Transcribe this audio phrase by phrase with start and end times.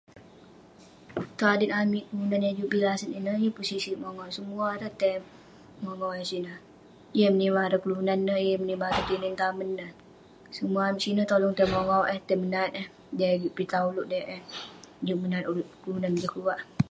[1.37, 4.65] Tong adet amik kelunan yah eh juk bi laset ineh, yeng pun sik sik mongau..semua
[4.75, 5.13] ireh tai
[5.83, 6.57] mongau eh sineh,
[7.17, 9.91] yeng menimah ireh kelunan neh, yeng menimah ireh tinen tamen neh,
[10.57, 14.23] semua amik sineh tolong tai mongau eh tai nat eh, m'dey eh pitah ulouk, m'dey
[14.35, 14.41] eh
[15.05, 16.59] juk menat ulouk kelunan kah keluwak..